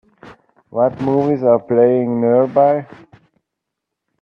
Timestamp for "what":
0.71-0.99